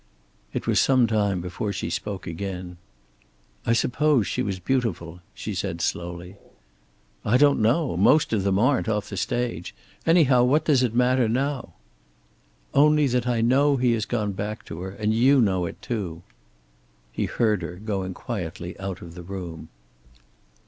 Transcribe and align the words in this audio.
It 0.51 0.65
was 0.65 0.81
some 0.81 1.05
time 1.05 1.41
before 1.41 1.71
she 1.71 1.91
spoke 1.91 2.25
again. 2.25 2.77
"I 3.67 3.73
suppose 3.73 4.25
she 4.25 4.41
was 4.41 4.57
beautiful," 4.57 5.19
she 5.35 5.53
said 5.53 5.79
slowly. 5.79 6.37
"I 7.23 7.37
don't 7.37 7.61
know. 7.61 7.95
Most 7.95 8.33
of 8.33 8.43
them 8.43 8.57
aren't, 8.57 8.89
off 8.89 9.09
the 9.09 9.15
stage. 9.15 9.75
Anyhow, 10.03 10.43
what 10.45 10.65
does 10.65 10.81
it 10.81 10.95
matter 10.95 11.29
now?" 11.29 11.75
"Only 12.73 13.05
that 13.09 13.27
I 13.27 13.41
know 13.41 13.77
he 13.77 13.91
has 13.91 14.05
gone 14.07 14.31
back 14.31 14.65
to 14.65 14.79
her. 14.81 14.89
And 14.89 15.13
you 15.13 15.39
know 15.39 15.67
it 15.67 15.79
too." 15.83 16.23
He 17.11 17.25
heard 17.25 17.61
her 17.61 17.75
going 17.75 18.15
quietly 18.15 18.79
out 18.79 19.03
of 19.03 19.13
the 19.13 19.21
room. 19.21 19.69